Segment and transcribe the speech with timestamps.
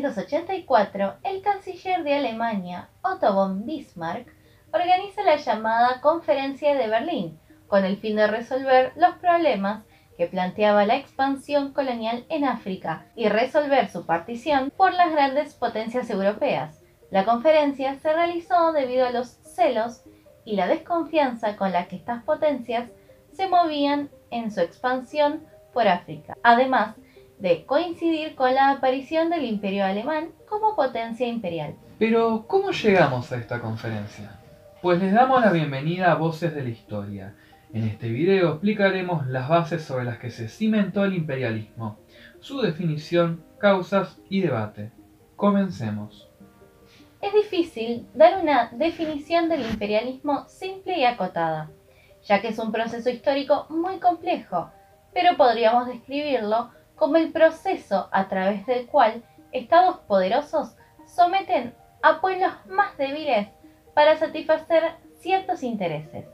[0.00, 4.26] 1884, el canciller de Alemania, Otto von Bismarck,
[4.72, 7.38] organiza la llamada Conferencia de Berlín,
[7.68, 9.84] con el fin de resolver los problemas
[10.16, 16.10] que planteaba la expansión colonial en África y resolver su partición por las grandes potencias
[16.10, 16.82] europeas.
[17.10, 20.02] La conferencia se realizó debido a los celos
[20.44, 22.90] y la desconfianza con la que estas potencias
[23.32, 26.96] se movían en su expansión por África, además
[27.38, 31.74] de coincidir con la aparición del imperio alemán como potencia imperial.
[31.98, 34.40] Pero, ¿cómo llegamos a esta conferencia?
[34.82, 37.34] Pues les damos la bienvenida a Voces de la Historia.
[37.72, 41.98] En este video explicaremos las bases sobre las que se cimentó el imperialismo,
[42.40, 44.92] su definición, causas y debate.
[45.36, 46.28] Comencemos.
[47.20, 51.70] Es difícil dar una definición del imperialismo simple y acotada,
[52.22, 54.70] ya que es un proceso histórico muy complejo,
[55.14, 62.52] pero podríamos describirlo como el proceso a través del cual estados poderosos someten a pueblos
[62.68, 63.48] más débiles
[63.94, 64.82] para satisfacer
[65.20, 66.26] ciertos intereses.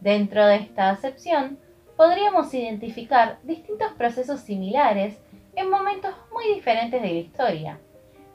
[0.00, 1.58] Dentro de esta acepción,
[1.96, 5.18] podríamos identificar distintos procesos similares
[5.54, 7.78] en momentos muy diferentes de la historia,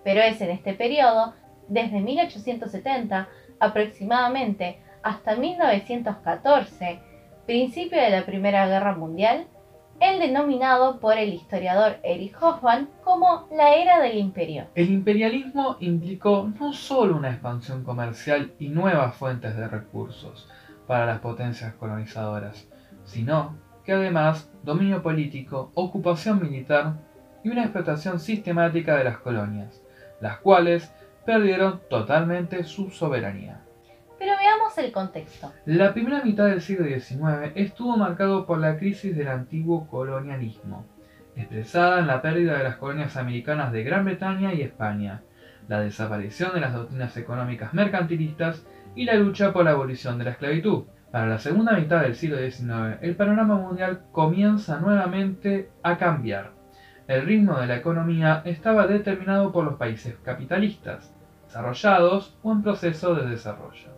[0.04, 1.34] pero es en este periodo,
[1.68, 3.28] desde 1870
[3.60, 7.00] aproximadamente hasta 1914,
[7.46, 9.48] principio de la Primera Guerra Mundial,
[10.00, 14.68] el denominado por el historiador Erich Hoffmann como la era del imperio.
[14.76, 20.48] El imperialismo implicó no solo una expansión comercial y nuevas fuentes de recursos
[20.86, 22.68] para las potencias colonizadoras,
[23.06, 26.96] sino que además dominio político, ocupación militar
[27.44, 29.82] y una explotación sistemática de las colonias,
[30.22, 30.92] las cuales
[31.26, 33.67] perdieron totalmente su soberanía.
[34.20, 35.54] Pero veamos el contexto.
[35.66, 40.88] La primera mitad del siglo XIX estuvo marcado por la crisis del antiguo colonialismo,
[41.36, 45.22] expresada en la pérdida de las colonias americanas de Gran Bretaña y España,
[45.68, 48.66] la desaparición de las doctrinas económicas mercantilistas
[48.96, 50.86] y la lucha por la abolición de la esclavitud.
[51.12, 56.54] Para la segunda mitad del siglo XIX, el panorama mundial comienza nuevamente a cambiar.
[57.08, 61.14] El ritmo de la economía estaba determinado por los países capitalistas,
[61.46, 63.97] desarrollados o en proceso de desarrollo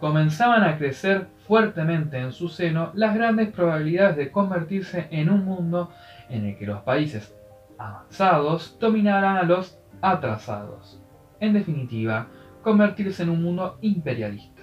[0.00, 5.90] comenzaban a crecer fuertemente en su seno las grandes probabilidades de convertirse en un mundo
[6.28, 7.34] en el que los países
[7.78, 11.00] avanzados dominaran a los atrasados.
[11.38, 12.28] En definitiva,
[12.62, 14.62] convertirse en un mundo imperialista.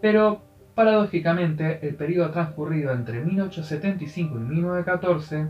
[0.00, 0.42] Pero,
[0.74, 5.48] paradójicamente, el periodo transcurrido entre 1875 y 1914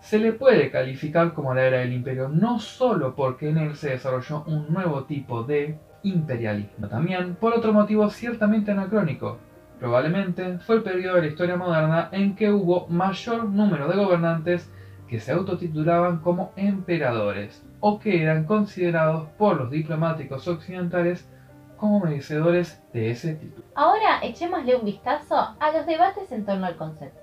[0.00, 3.90] se le puede calificar como la era del imperio no solo porque en él se
[3.90, 6.88] desarrolló un nuevo tipo de imperialismo.
[6.88, 9.38] También por otro motivo ciertamente anacrónico.
[9.78, 14.70] Probablemente fue el periodo de la historia moderna en que hubo mayor número de gobernantes
[15.08, 21.28] que se autotitulaban como emperadores o que eran considerados por los diplomáticos occidentales
[21.76, 23.64] como merecedores de ese título.
[23.74, 27.18] Ahora echémosle un vistazo a los debates en torno al concepto.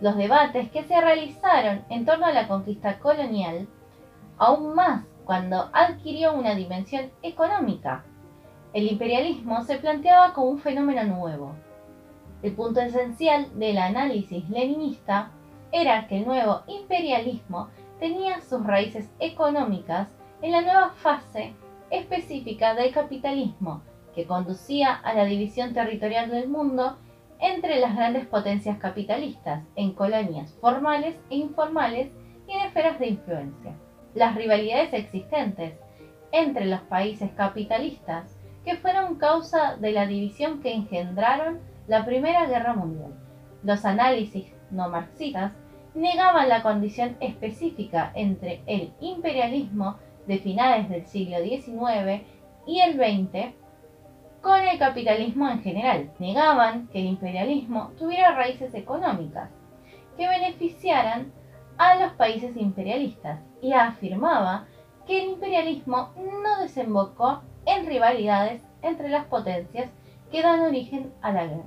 [0.00, 3.68] Los debates que se realizaron en torno a la conquista colonial,
[4.36, 8.02] aún más cuando adquirió una dimensión económica.
[8.72, 11.54] El imperialismo se planteaba como un fenómeno nuevo.
[12.42, 15.30] El punto esencial del análisis leninista
[15.70, 17.68] era que el nuevo imperialismo
[18.00, 20.08] tenía sus raíces económicas
[20.40, 21.52] en la nueva fase
[21.90, 23.82] específica del capitalismo,
[24.14, 26.96] que conducía a la división territorial del mundo
[27.38, 32.10] entre las grandes potencias capitalistas en colonias formales e informales
[32.46, 33.76] y en esferas de influencia
[34.18, 35.74] las rivalidades existentes
[36.32, 42.74] entre los países capitalistas que fueron causa de la división que engendraron la Primera Guerra
[42.74, 43.14] Mundial.
[43.62, 45.52] Los análisis no marxistas
[45.94, 49.96] negaban la condición específica entre el imperialismo
[50.26, 52.22] de finales del siglo XIX
[52.66, 53.54] y el XX
[54.42, 56.10] con el capitalismo en general.
[56.18, 59.50] Negaban que el imperialismo tuviera raíces económicas
[60.16, 61.32] que beneficiaran
[61.78, 64.66] a los países imperialistas y afirmaba
[65.06, 69.90] que el imperialismo no desembocó en rivalidades entre las potencias
[70.30, 71.64] que dan origen a la guerra.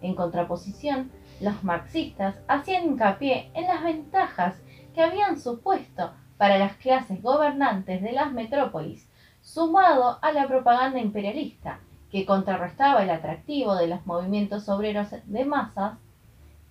[0.00, 1.10] En contraposición,
[1.40, 4.56] los marxistas hacían hincapié en las ventajas
[4.94, 9.08] que habían supuesto para las clases gobernantes de las metrópolis,
[9.40, 11.80] sumado a la propaganda imperialista,
[12.10, 15.98] que contrarrestaba el atractivo de los movimientos obreros de masas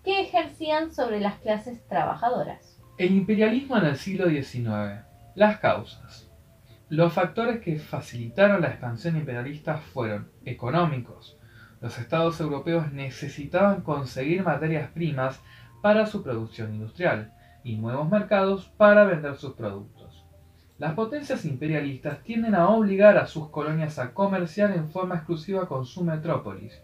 [0.03, 2.80] que ejercían sobre las clases trabajadoras.
[3.01, 5.01] El imperialismo en el siglo XIX.
[5.33, 6.29] Las causas.
[6.87, 11.35] Los factores que facilitaron la expansión imperialista fueron económicos.
[11.81, 15.41] Los estados europeos necesitaban conseguir materias primas
[15.81, 17.33] para su producción industrial
[17.63, 20.23] y nuevos mercados para vender sus productos.
[20.77, 25.87] Las potencias imperialistas tienden a obligar a sus colonias a comerciar en forma exclusiva con
[25.87, 26.79] su metrópolis.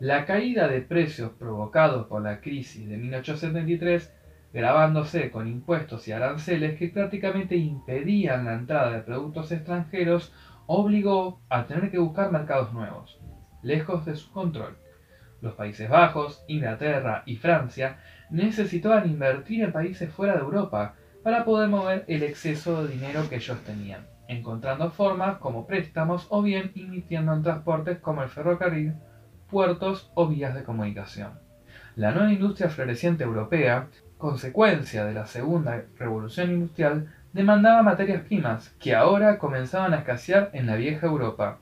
[0.00, 4.10] La caída de precios provocados por la crisis de 1873,
[4.54, 10.32] grabándose con impuestos y aranceles que prácticamente impedían la entrada de productos extranjeros,
[10.66, 13.18] obligó a tener que buscar mercados nuevos,
[13.62, 14.78] lejos de su control.
[15.40, 17.98] Los Países Bajos, Inglaterra y Francia
[18.30, 23.36] necesitaban invertir en países fuera de Europa para poder mover el exceso de dinero que
[23.36, 28.94] ellos tenían, encontrando formas como préstamos o bien invirtiendo en transportes como el ferrocarril,
[29.50, 31.32] puertos o vías de comunicación.
[31.96, 33.88] La nueva industria floreciente europea,
[34.24, 40.66] consecuencia de la segunda revolución industrial, demandaba materias primas que ahora comenzaban a escasear en
[40.66, 41.58] la vieja Europa.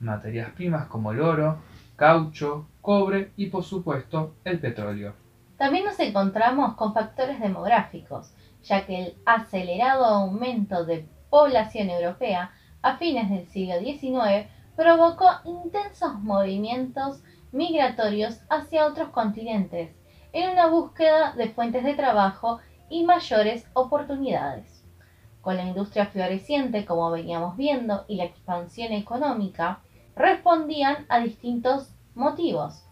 [0.00, 1.58] Materias primas como el oro,
[1.94, 5.14] caucho, cobre y por supuesto el petróleo.
[5.56, 8.34] También nos encontramos con factores demográficos,
[8.64, 12.50] ya que el acelerado aumento de población europea
[12.82, 17.22] a fines del siglo XIX provocó intensos movimientos
[17.52, 19.99] migratorios hacia otros continentes
[20.32, 24.80] en una búsqueda de fuentes de trabajo y mayores oportunidades
[25.40, 29.80] con la industria floreciente, como veníamos viendo, y la expansión económica,
[30.14, 32.84] respondían a distintos motivos.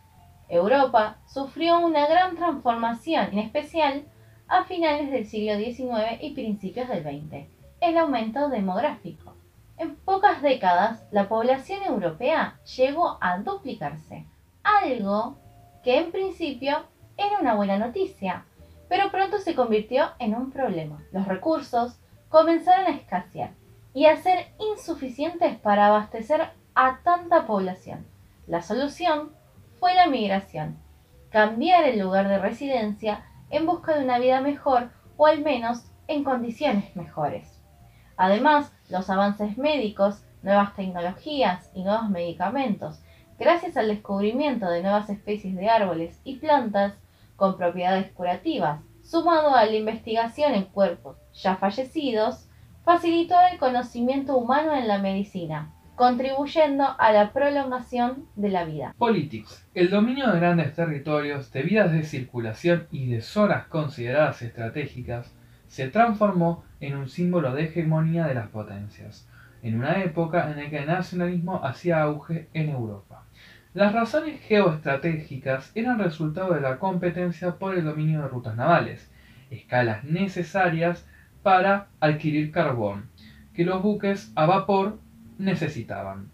[0.49, 4.05] Europa sufrió una gran transformación, en especial
[4.47, 7.47] a finales del siglo XIX y principios del XX,
[7.81, 9.35] el aumento demográfico.
[9.77, 14.25] En pocas décadas, la población europea llegó a duplicarse,
[14.63, 15.37] algo
[15.85, 16.85] que en principio
[17.19, 18.45] era una buena noticia,
[18.89, 21.03] pero pronto se convirtió en un problema.
[21.13, 21.99] Los recursos,
[22.29, 23.51] comenzaron a escasear
[23.93, 28.07] y a ser insuficientes para abastecer a tanta población.
[28.47, 29.33] La solución
[29.81, 30.79] fue la migración,
[31.31, 36.25] cambiar el lugar de residencia en busca de una vida mejor o al menos en
[36.25, 37.61] condiciones mejores.
[38.17, 43.01] Además, los avances médicos, nuevas tecnologías y nuevos medicamentos,
[43.39, 46.95] gracias al descubrimiento de nuevas especies de árboles y plantas
[47.39, 52.49] con propiedades curativas sumado a la investigación en cuerpos ya fallecidos,
[52.85, 58.95] facilitó el conocimiento humano en la medicina, contribuyendo a la prolongación de la vida.
[58.99, 59.65] Politics.
[59.73, 65.33] El dominio de grandes territorios, de vías de circulación y de zonas consideradas estratégicas
[65.69, 69.29] se transformó en un símbolo de hegemonía de las potencias,
[69.63, 73.28] en una época en la que el nacionalismo hacía auge en Europa.
[73.79, 79.09] Las razones geoestratégicas eran resultado de la competencia por el dominio de rutas navales,
[79.53, 81.07] escalas necesarias
[81.45, 83.09] para adquirir carbón,
[83.55, 84.99] que los buques a vapor
[85.39, 86.29] necesitaban,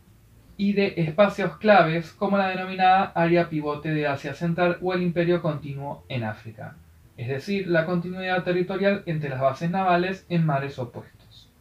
[0.56, 5.42] y de espacios claves como la denominada área pivote de Asia Central o el imperio
[5.42, 6.76] continuo en África,
[7.18, 11.52] es decir, la continuidad territorial entre las bases navales en mares opuestos.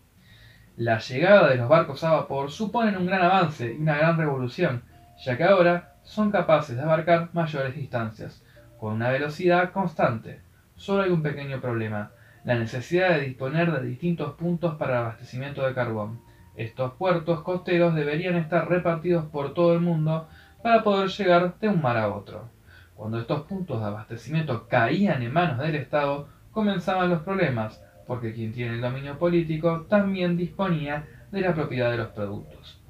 [0.77, 4.81] La llegada de los barcos a vapor supone un gran avance y una gran revolución,
[5.18, 8.44] ya que ahora son capaces de abarcar mayores distancias,
[8.80, 10.42] con una velocidad constante.
[10.75, 12.12] Solo hay un pequeño problema,
[12.44, 16.19] la necesidad de disponer de distintos puntos para el abastecimiento de carbón.
[16.56, 20.27] Estos puertos costeros deberían estar repartidos por todo el mundo
[20.62, 22.50] para poder llegar de un mar a otro.
[22.96, 28.51] Cuando estos puntos de abastecimiento caían en manos del Estado, comenzaban los problemas, porque quien
[28.51, 32.82] tiene el dominio político también disponía de la propiedad de los productos.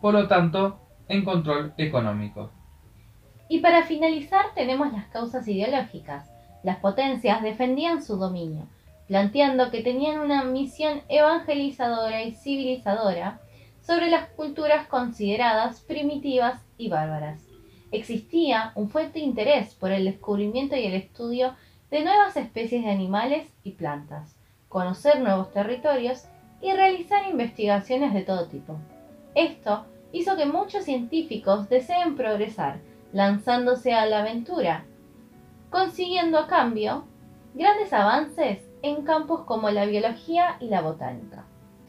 [0.00, 2.50] Por lo tanto, en control económico.
[3.48, 6.30] Y para finalizar tenemos las causas ideológicas.
[6.62, 8.68] Las potencias defendían su dominio,
[9.08, 13.40] planteando que tenían una misión evangelizadora y civilizadora
[13.82, 17.42] sobre las culturas consideradas primitivas y bárbaras.
[17.90, 21.56] Existía un fuerte interés por el descubrimiento y el estudio
[21.90, 24.36] de nuevas especies de animales y plantas,
[24.68, 26.26] conocer nuevos territorios
[26.62, 28.76] y realizar investigaciones de todo tipo.
[29.34, 32.80] Esto hizo que muchos científicos deseen progresar,
[33.12, 34.84] lanzándose a la aventura,
[35.70, 37.04] consiguiendo a cambio
[37.54, 41.44] grandes avances en campos como la biología y la botánica.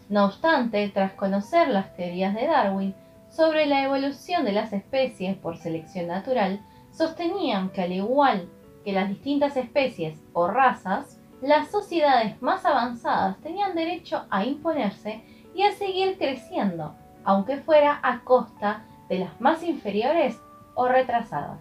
[0.09, 2.95] No obstante, tras conocer las teorías de Darwin
[3.29, 6.61] sobre la evolución de las especies por selección natural,
[6.91, 8.49] sostenían que al igual
[8.83, 15.23] que las distintas especies o razas, las sociedades más avanzadas tenían derecho a imponerse
[15.55, 20.39] y a seguir creciendo, aunque fuera a costa de las más inferiores
[20.75, 21.59] o retrasadas.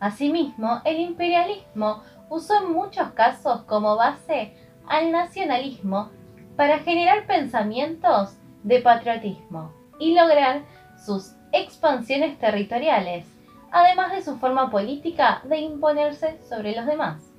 [0.00, 6.10] Asimismo, el imperialismo usó en muchos casos como base al nacionalismo
[6.56, 10.62] para generar pensamientos de patriotismo y lograr
[11.04, 13.26] sus expansiones territoriales,
[13.70, 17.32] además de su forma política de imponerse sobre los demás.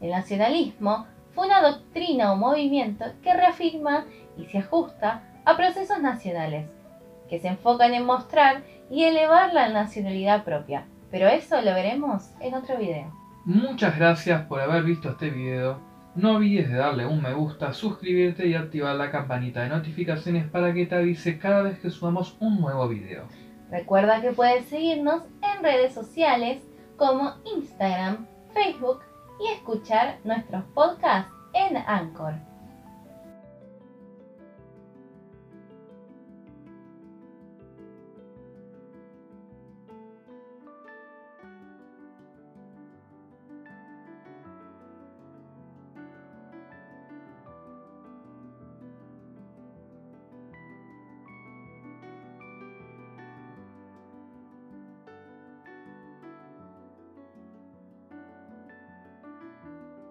[0.00, 6.68] El nacionalismo fue una doctrina o movimiento que reafirma y se ajusta a procesos nacionales,
[7.28, 10.86] que se enfocan en mostrar y elevar la nacionalidad propia.
[11.10, 13.12] Pero eso lo veremos en otro video.
[13.44, 15.78] Muchas gracias por haber visto este video.
[16.14, 20.72] No olvides de darle un me gusta, suscribirte y activar la campanita de notificaciones para
[20.72, 23.24] que te avise cada vez que subamos un nuevo video.
[23.70, 26.62] Recuerda que puedes seguirnos en redes sociales
[26.96, 29.00] como Instagram, Facebook
[29.40, 32.55] y escuchar nuestros podcasts en Anchor.